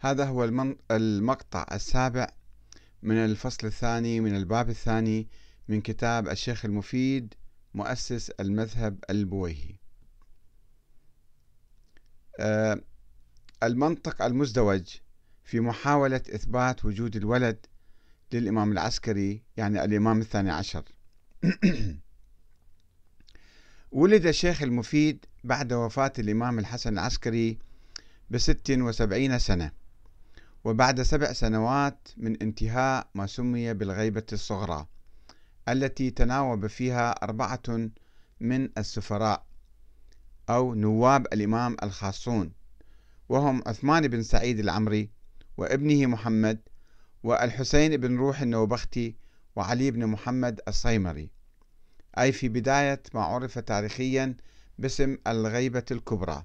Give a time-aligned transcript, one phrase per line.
[0.00, 0.44] هذا هو
[0.90, 2.28] المقطع السابع
[3.02, 5.28] من الفصل الثاني من الباب الثاني
[5.68, 7.34] من كتاب الشيخ المفيد
[7.74, 9.74] مؤسس المذهب البويهي.
[12.40, 12.80] آه،
[13.62, 14.96] المنطق المزدوج
[15.44, 17.66] في محاولة إثبات وجود الولد
[18.32, 20.84] للإمام العسكري يعني الإمام الثاني عشر.
[23.92, 27.58] ولد الشيخ المفيد بعد وفاة الإمام الحسن العسكري
[28.30, 29.77] بست وسبعين سنة.
[30.68, 34.86] وبعد سبع سنوات من انتهاء ما سمي بالغيبة الصغرى
[35.68, 37.90] التي تناوب فيها أربعة
[38.40, 39.46] من السفراء
[40.50, 42.52] أو نواب الإمام الخاصون
[43.28, 45.10] وهم عثمان بن سعيد العمري
[45.56, 46.60] وابنه محمد
[47.22, 49.16] والحسين بن روح النوبختي
[49.56, 51.30] وعلي بن محمد الصيمري.
[52.18, 54.36] أي في بداية ما عرف تاريخيا
[54.78, 56.44] باسم الغيبة الكبرى.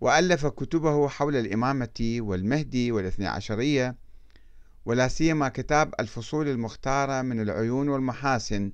[0.00, 3.96] وألف كتبه حول الإمامة والمهدي والاثنى عشرية
[4.84, 8.72] ولا سيما كتاب الفصول المختارة من العيون والمحاسن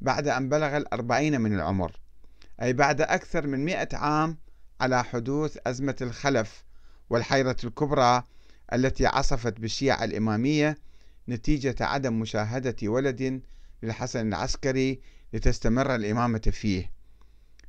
[0.00, 2.00] بعد أن بلغ الأربعين من العمر
[2.62, 4.38] أي بعد أكثر من مئة عام
[4.80, 6.64] على حدوث أزمة الخلف
[7.10, 8.22] والحيرة الكبرى
[8.72, 10.78] التي عصفت بالشيعة الإمامية
[11.28, 13.42] نتيجة عدم مشاهدة ولد
[13.82, 15.00] للحسن العسكري
[15.32, 16.97] لتستمر الإمامة فيه.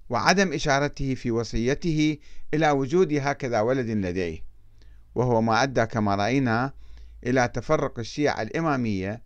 [0.10, 2.18] وعدم إشارته في وصيته
[2.54, 4.44] إلى وجود هكذا ولد لديه
[5.16, 6.74] وهو ما أدى كما رأينا
[7.26, 9.22] إلى تفرق الشيعة الإمامية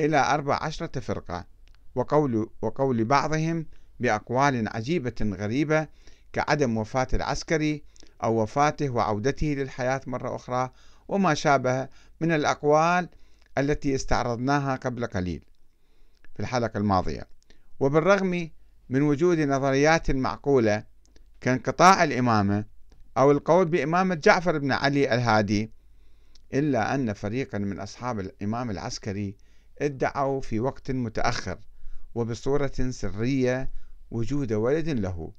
[0.00, 1.46] إلى أربع عشرة فرقة
[1.94, 3.66] وقول, وقول بعضهم
[4.00, 5.88] بأقوال عجيبة غريبة
[6.32, 7.82] كعدم وفاة العسكري
[8.24, 10.70] أو وفاته وعودته للحياة مرة أخرى
[11.08, 11.88] وما شابه
[12.20, 13.08] من الأقوال
[13.58, 15.44] التي استعرضناها قبل قليل
[16.34, 17.28] في الحلقة الماضية.
[17.80, 18.50] وبالرغم
[18.90, 20.84] من وجود نظريات معقولة
[21.40, 22.64] كانقطاع الإمامة
[23.18, 25.70] أو القول بإمامة جعفر بن علي الهادي
[26.54, 29.36] إلا أن فريقا من أصحاب الإمام العسكري
[29.82, 31.58] ادعوا في وقت متأخر
[32.14, 33.70] وبصورة سرية
[34.10, 35.32] وجود ولد له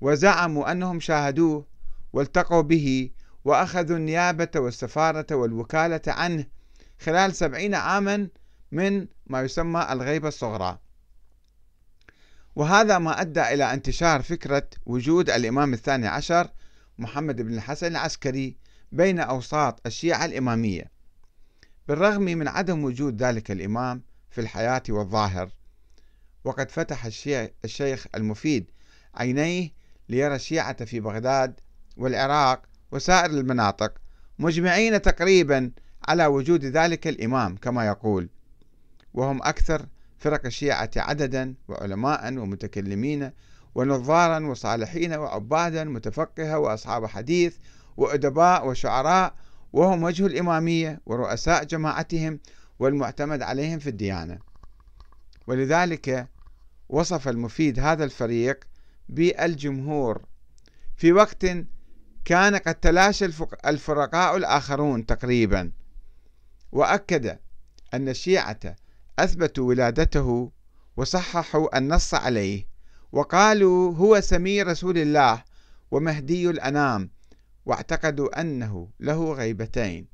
[0.00, 1.66] وزعموا أنهم شاهدوه
[2.12, 3.10] والتقوا به
[3.44, 6.46] وأخذوا النيابة والسفارة والوكالة عنه
[7.00, 8.28] خلال سبعين عاما
[8.72, 10.78] من ما يسمى الغيبة الصغرى.
[12.58, 16.50] وهذا ما أدى إلى انتشار فكرة وجود الإمام الثاني عشر
[16.98, 18.56] محمد بن الحسن العسكري
[18.92, 20.84] بين أوساط الشيعة الإمامية
[21.88, 25.50] بالرغم من عدم وجود ذلك الإمام في الحياة والظاهر.
[26.44, 27.04] وقد فتح
[27.64, 28.70] الشيخ المفيد
[29.14, 29.70] عينيه
[30.08, 31.60] ليرى الشيعة في بغداد
[31.96, 33.92] والعراق وسائر المناطق
[34.38, 35.70] مجمعين تقريبا
[36.08, 38.28] على وجود ذلك الإمام كما يقول.
[39.14, 39.86] وهم أكثر
[40.18, 43.30] فرق الشيعة عددا وعلماء ومتكلمين
[43.74, 47.56] ونظارا وصالحين وعبادا متفقهة وأصحاب حديث
[47.96, 49.34] وأدباء وشعراء
[49.72, 52.40] وهم وجه الإمامية ورؤساء جماعتهم
[52.78, 54.38] والمعتمد عليهم في الديانة.
[55.46, 56.28] ولذلك
[56.88, 58.64] وصف المفيد هذا الفريق
[59.08, 60.22] بالجمهور.
[60.96, 61.46] في وقت
[62.24, 63.24] كان قد تلاشى
[63.66, 65.72] الفرقاء الآخرون تقريبا
[66.72, 67.38] وأكد
[67.94, 68.76] أن الشيعة
[69.18, 70.52] أثبتوا ولادته
[70.96, 72.68] وصححوا النص عليه
[73.12, 75.44] وقالوا هو سمي رسول الله
[75.90, 77.10] ومهدي الأنام
[77.66, 80.08] واعتقدوا أنه له غيبتين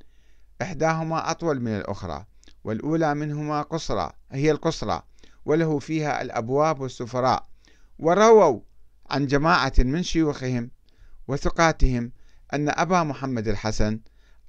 [0.63, 2.27] إحداهما أطول من الأخرى
[2.65, 5.03] والأولى منهما قصرى هي القصرى
[5.45, 7.47] وله فيها الأبواب والسفراء
[7.99, 8.61] ورووا
[9.11, 10.71] عن جماعة من شيوخهم
[11.29, 12.13] وثقاتهم
[12.55, 14.01] أن أبا محمد الحسن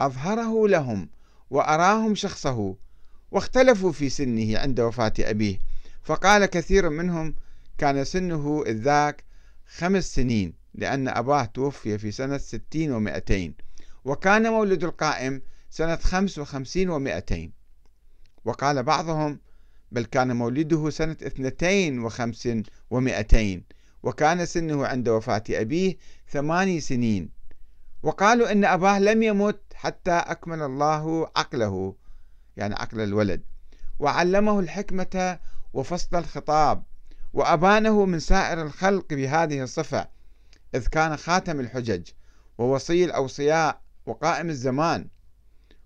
[0.01, 1.09] أظهره لهم
[1.49, 2.75] وأراهم شخصه
[3.31, 5.59] واختلفوا في سنه عند وفاة أبيه.
[6.03, 7.35] فقال كثير منهم
[7.77, 9.23] كان سنه ذاك
[9.67, 13.53] خمس سنين لأن أباه توفي في سنة ستين ومائتين
[14.05, 17.51] وكان مولد القائم سنة خمس وخمسين ومائتين
[18.45, 19.39] وقال بعضهم
[19.91, 22.49] بل كان مولده سنة اثنتين وخمس
[22.89, 23.63] ومائتين
[24.03, 25.97] وكان سنه عند وفاة أبيه
[26.29, 27.29] ثماني سنين.
[28.03, 31.95] وقالوا إن أباه لم يمت حتى أكمل الله عقله.
[32.57, 33.41] يعني عقل الولد.
[33.99, 35.39] وعلمه الحكمة
[35.73, 36.83] وفصل الخطاب
[37.33, 40.07] وأبانه من سائر الخلق بهذه الصفة
[40.75, 42.07] إذ كان خاتم الحجج
[42.57, 45.07] ووصي الأوصياء وقائم الزمان.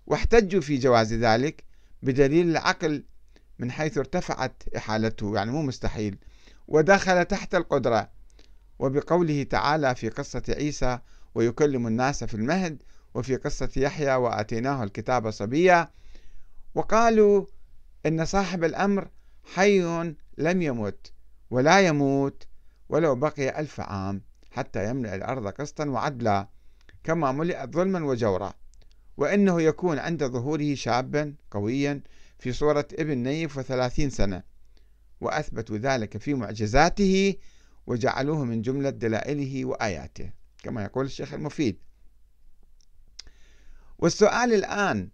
[0.06, 1.64] واحتجوا في جواز ذلك
[2.02, 3.04] بدليل العقل
[3.58, 6.18] من حيث ارتفعت إحالته يعني مو مستحيل.
[6.68, 8.10] ودخل تحت القدرة
[8.78, 10.98] وبقوله تعالى في قصة عيسى
[11.34, 12.82] ويكلم الناس في المهد
[13.14, 15.88] وفي قصة يحيى وآتيناه الكتاب صبيا
[16.74, 17.46] وقالوا
[18.06, 19.08] إن صاحب الأمر
[19.54, 19.80] حي
[20.38, 21.12] لم يمت
[21.50, 22.46] ولا يموت
[22.88, 26.48] ولو بقي ألف عام حتى يملأ الأرض قسطا وعدلا
[27.04, 28.52] كما ملئت ظلما وجورا.
[29.16, 32.02] وأنه يكون عند ظهوره شابا قويا
[32.38, 34.42] في صورة ابن نيف وثلاثين سنة.
[35.20, 37.34] وأثبتوا ذلك في معجزاته
[37.86, 40.32] وجعلوه من جملة دلائله وآياته
[40.62, 41.78] كما يقول الشيخ المفيد.
[43.98, 45.08] والسؤال الآن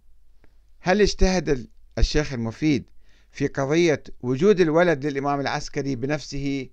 [0.79, 2.89] هل اجتهد الشيخ المفيد
[3.31, 6.69] في قضية وجود الولد للإمام العسكري بنفسه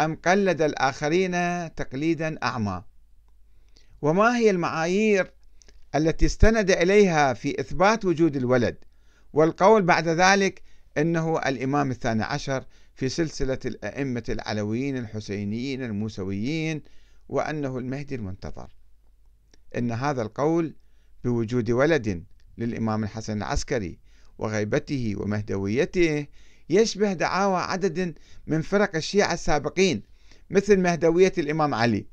[0.00, 1.32] أم قلد الآخرين
[1.74, 2.84] تقليدا أعمى؟
[4.02, 5.32] وما هي المعايير
[5.94, 8.76] التي استند إليها في إثبات وجود الولد؟
[9.32, 10.62] والقول بعد ذلك
[10.98, 16.82] أنه الإمام الثاني عشر في سلسلة الأئمة العلويين الحسينيين الموسويين
[17.28, 18.68] وأنه المهدي المنتظر.
[19.76, 20.74] إن هذا القول
[21.24, 22.24] بوجود ولد
[22.58, 23.98] للإمام الحسن العسكري
[24.38, 26.26] وغيبته ومهدويته
[26.70, 28.14] يشبه دعاوى عدد
[28.46, 30.02] من فرق الشيعة السابقين
[30.50, 32.06] مثل مهدوية الإمام علي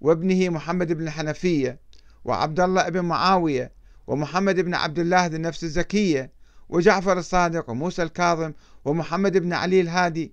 [0.00, 1.80] وابنه محمد بن الحنفية
[2.24, 3.72] وعبد الله بن معاوية
[4.06, 6.32] ومحمد بن عبد الله ذي النفس الزكية
[6.68, 8.52] وجعفر الصادق وموسى الكاظم
[8.84, 10.32] ومحمد بن علي الهادي.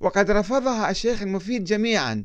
[0.00, 2.24] وقد رفضها الشيخ المفيد جميعا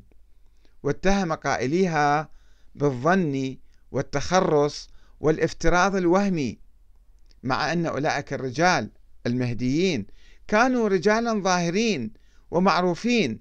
[0.83, 2.29] واتهم قائليها
[2.75, 3.57] بالظن
[3.91, 4.89] والتخرص
[5.19, 6.59] والافتراض الوهمي
[7.43, 8.89] مع أن أولئك الرجال
[9.25, 10.05] المهديين
[10.47, 12.13] كانوا رجالا ظاهرين
[12.51, 13.39] ومعروفين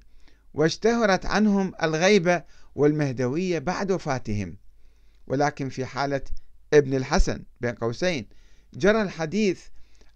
[0.54, 2.42] واشتهرت عنهم الغيبة
[2.74, 4.56] والمهدوية بعد وفاتهم.
[5.26, 6.20] ولكن في حالة
[6.74, 8.26] ابن الحسن بين قوسين
[8.74, 9.62] جرى الحديث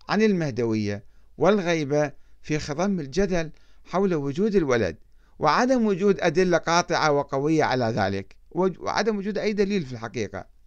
[0.08, 1.04] عن المهدوية
[1.38, 2.12] والغيبة
[2.42, 3.50] في خضم الجدل
[3.84, 4.96] حول وجود الولد
[5.38, 10.57] وعدم وجود أدلة قاطعة وقوية على ذلك وعدم وجود أي دليل في الحقيقة.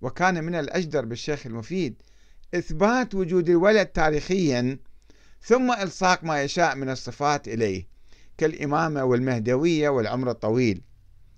[0.00, 2.02] وكان من الأجدر بالشيخ المفيد
[2.54, 4.78] إثبات وجود الولد تاريخيا
[5.42, 7.86] ثم إلصاق ما يشاء من الصفات إليه
[8.38, 10.82] كالإمامة والمهدوية والعمر الطويل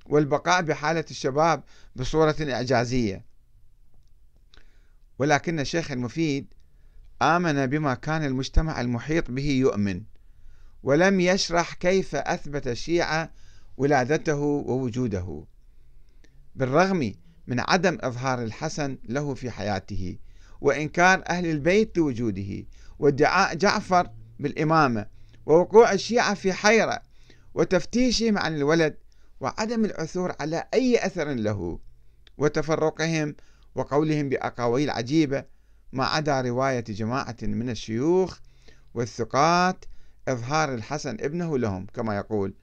[0.07, 1.63] والبقاء بحالة الشباب
[1.97, 3.25] بصورة إعجازية.
[5.19, 6.55] ولكن الشيخ المفيد
[7.23, 10.03] آمن بما كان المجتمع المحيط به يؤمن
[10.83, 13.33] ولم يشرح كيف أثبت الشيعة
[13.77, 15.45] ولادته ووجوده.
[16.55, 17.15] بالرغم
[17.51, 20.17] من عدم إظهار الحسن له في حياته
[20.61, 22.65] وإنكار أهل البيت لوجوده
[22.99, 25.07] وادعاء جعفر بالإمامة
[25.47, 27.03] ووقوع الشيعة في حيرة
[27.55, 28.97] وتفتيشهم عن الولد
[29.41, 31.79] وعدم العثور على أي أثر له
[32.39, 33.37] وتفرقهم
[33.75, 35.45] وقولهم بأقاويل عجيبة
[35.93, 38.39] ما عدا رواية جماعة من الشيوخ
[38.95, 39.85] والثقات
[40.29, 42.55] إظهار الحسن ابنه لهم كما يقول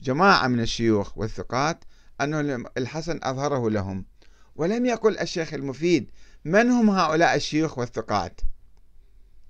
[0.00, 1.84] جماعة من الشيوخ والثقات
[2.20, 4.04] أن الحسن أظهره لهم.
[4.56, 6.10] ولم يقل الشيخ المفيد
[6.44, 8.40] من هم هؤلاء الشيوخ والثقات؟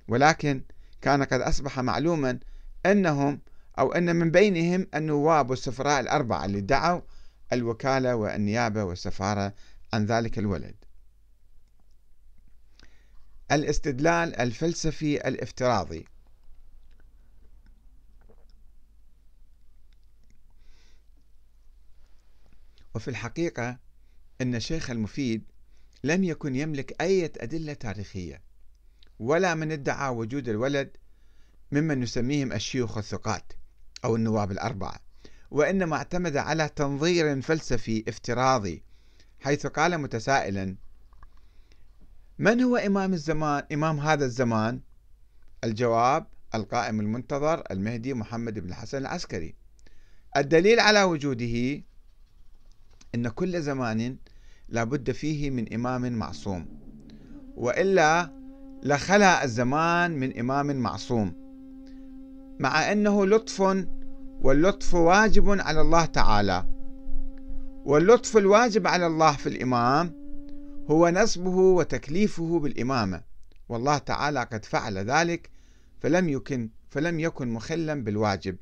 [0.08, 0.62] ولكن
[1.00, 2.38] كان قد أصبح معلوما
[2.86, 3.40] أنهم
[3.78, 7.00] أو أن من بينهم النواب والسفراء الأربعة اللي ادعوا
[7.52, 9.54] الوكالة والنيابة والسفارة
[9.92, 10.74] عن ذلك الولد.
[13.52, 16.04] الاستدلال الفلسفي الافتراضي.
[22.94, 23.78] وفي الحقيقة
[24.40, 25.44] أن الشيخ المفيد
[26.04, 28.42] لم يكن يملك أي أدلة تاريخية
[29.18, 30.96] ولا من ادعى وجود الولد
[31.72, 33.52] ممن نسميهم الشيوخ الثقات
[34.04, 34.96] أو النواب الأربعة
[35.50, 38.82] وإنما اعتمد على تنظير فلسفي افتراضي
[39.40, 40.76] حيث قال متسائلا
[42.38, 44.80] من هو إمام الزمان إمام هذا الزمان
[45.64, 49.54] الجواب القائم المنتظر المهدي محمد بن الحسن العسكري.
[50.36, 51.82] الدليل على وجوده
[53.14, 54.16] أن كل زمان
[54.68, 56.66] لابد فيه من إمام معصوم
[57.56, 58.32] وإلا
[58.82, 61.32] لخلى الزمان من إمام معصوم
[62.58, 63.86] مع أنه لطف
[64.42, 66.66] واللطف واجب على الله تعالى
[67.84, 70.20] واللطف الواجب على الله في الإمام
[70.90, 73.22] هو نصبه وتكليفه بالإمامة
[73.68, 75.50] والله تعالى قد فعل ذلك
[76.00, 78.56] فلم يكن فلم يكن مخلا بالواجب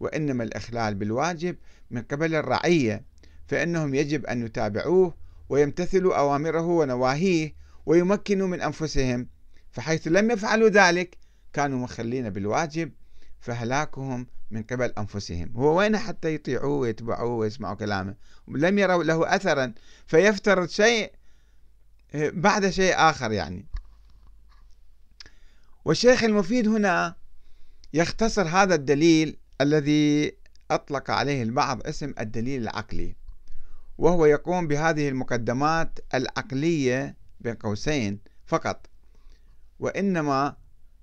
[0.00, 1.56] وإنما الإخلال بالواجب
[1.90, 3.04] من قبل الرعية.
[3.46, 5.14] فإنهم يجب أن يتابعوه
[5.48, 7.54] ويمتثلوا أوامره ونواهيه
[7.86, 9.28] ويمكنوا من أنفسهم.
[9.70, 11.16] فحيث لم يفعلوا ذلك
[11.52, 12.92] كانوا مخلين بالواجب
[13.40, 15.52] فهلاكهم من قبل أنفسهم.
[15.56, 18.14] هو وين حتى يطيعوه ويتبعوه ويسمعوا كلامه؟
[18.48, 19.74] لم يروا له أثرا
[20.06, 21.12] فيفترض شيء
[22.14, 23.66] بعد شيء آخر يعني.
[25.84, 27.14] والشيخ المفيد هنا
[27.92, 30.32] يختصر هذا الدليل الذي
[30.70, 33.16] أطلق عليه البعض اسم الدليل العقلي.
[33.98, 38.86] وهو يقوم بهذه المقدمات العقلية بين قوسين فقط
[39.78, 40.56] وإنما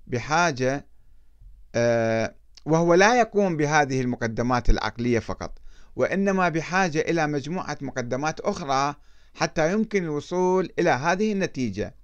[0.06, 0.86] بحاجة
[1.74, 2.34] آه،
[2.66, 5.58] وهو لا يقوم بهذه المقدمات العقلية فقط
[5.96, 8.94] وإنما بحاجة إلى مجموعة مقدمات أخرى
[9.34, 11.94] حتى يمكن الوصول إلى هذه النتيجة.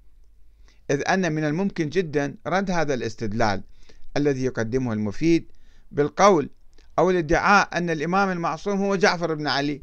[0.90, 3.62] إذ أن من الممكن جدا رد هذا الاستدلال
[4.16, 5.52] الذي يقدمه المفيد
[5.90, 6.50] بالقول
[6.99, 9.82] أو الادعاء أن الإمام المعصوم هو جعفر بن علي.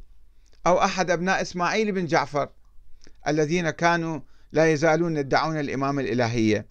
[0.67, 2.49] أو أحد أبناء إسماعيل بن جعفر
[3.27, 4.19] الذين كانوا
[4.51, 6.65] لا يزالون يدعون الإمام الإلهية.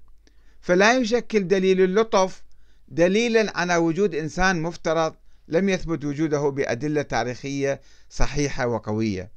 [0.60, 2.44] فلا يشكل دليل اللطف
[2.88, 5.14] دليلا على وجود إنسان مفترض
[5.48, 9.30] لم يثبت وجوده بأدلة تاريخية صحيحة وقوية.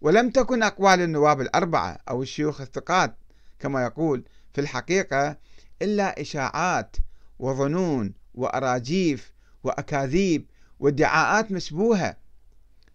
[0.00, 3.16] ولم تكن أقوال النواب الأربعة أو الشيوخ الثقات
[3.58, 4.24] كما يقول
[4.54, 5.36] في الحقيقة
[5.82, 6.96] إلا إشاعات
[7.38, 9.32] وظنون وأراجيف
[9.64, 10.46] وأكاذيب
[10.80, 12.21] وادعاءات مشبوهة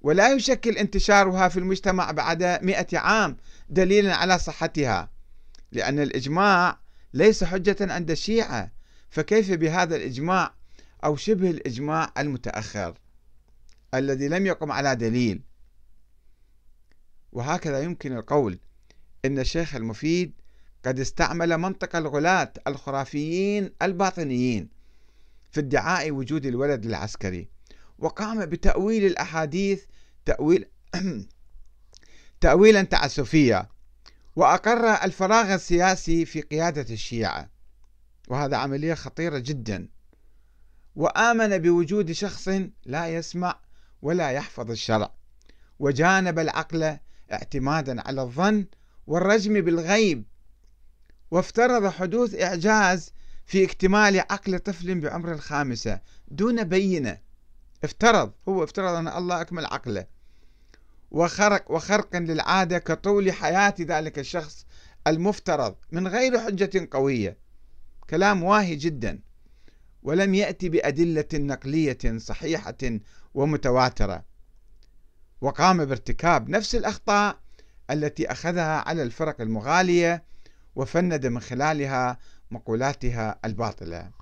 [0.01, 3.37] ولا يشكل انتشارها في المجتمع بعد مئة عام
[3.69, 5.09] دليلا على صحتها
[5.71, 6.79] لأن الإجماع
[7.13, 8.71] ليس حجة عند الشيعة
[9.09, 10.53] فكيف بهذا الإجماع
[11.03, 12.97] أو شبه الإجماع المتأخر
[13.93, 15.41] الذي لم يقم على دليل؟
[17.31, 18.59] وهكذا يمكن القول
[19.25, 20.33] إن الشيخ المفيد
[20.85, 24.69] قد استعمل منطق الغلاة الخرافيين الباطنيين
[25.51, 27.49] في ادعاء وجود الولد العسكري.
[27.99, 29.83] وقام بتأويل الأحاديث
[30.25, 30.65] تأويل
[32.41, 33.67] تأويلا تعسفيا
[34.37, 37.49] وأقر الفراغ السياسي في قيادة الشيعة.
[38.27, 39.89] وهذا عملية خطيرة جدا.
[40.95, 42.49] وآمن بوجود شخص
[42.85, 43.59] لا يسمع
[44.01, 45.13] ولا يحفظ الشرع.
[45.79, 46.97] وجانب العقل
[47.31, 48.65] اعتمادا على الظن
[49.07, 50.23] والرجم بالغيب.
[51.31, 53.13] وافترض حدوث إعجاز
[53.45, 57.26] في اكتمال عقل طفل بعمر الخامسة دون بينة.
[57.83, 60.05] افترض هو افترض أن الله أكمل عقله.
[61.11, 64.65] وخرق وخرق للعادة كطول حياة ذلك الشخص
[65.07, 67.37] المفترض من غير حجة قوية.
[68.09, 69.19] كلام واهي جدا.
[70.03, 72.77] ولم يأتي بأدلة نقلية صحيحة
[73.33, 74.25] ومتواترة.
[75.41, 77.39] وقام بارتكاب نفس الأخطاء
[77.91, 80.23] التي أخذها على الفرق المغالية
[80.75, 82.17] وفند من خلالها
[82.51, 84.16] مقولاتها الباطلة.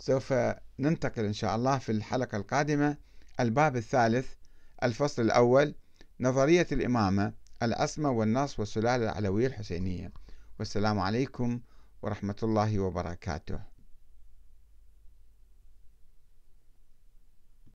[0.00, 0.34] سوف
[0.78, 2.96] ننتقل إن شاء الله في الحلقة القادمة
[3.40, 4.34] الباب الثالث
[4.82, 5.74] الفصل الأول
[6.20, 10.12] نظرية الإمامة العصمة والنص والسلالة العلوية الحسينية.
[10.58, 11.60] والسلام عليكم
[12.02, 13.69] ورحمة الله وبركاته.